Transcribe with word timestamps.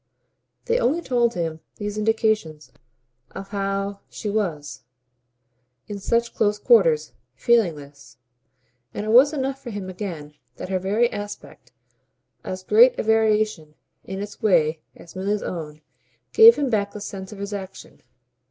They 0.65 0.79
only 0.79 0.99
told 0.99 1.35
him, 1.35 1.59
these 1.75 1.95
indications, 1.95 2.71
how 3.35 3.85
much 3.87 3.97
she 4.09 4.31
was, 4.31 4.81
in 5.85 5.99
such 5.99 6.33
close 6.33 6.57
quarters, 6.57 7.13
feeling 7.35 7.77
his; 7.77 8.17
and 8.95 9.05
it 9.05 9.09
was 9.11 9.31
enough 9.31 9.61
for 9.61 9.69
him 9.69 9.91
again 9.91 10.33
that 10.55 10.69
her 10.69 10.79
very 10.79 11.07
aspect, 11.13 11.71
as 12.43 12.63
great 12.63 12.97
a 12.97 13.03
variation 13.03 13.75
in 14.03 14.21
its 14.23 14.41
way 14.41 14.81
as 14.95 15.15
Milly's 15.15 15.43
own, 15.43 15.81
gave 16.33 16.55
him 16.55 16.71
back 16.71 16.93
the 16.93 16.99
sense 16.99 17.31
of 17.31 17.37
his 17.37 17.53
action. 17.53 18.01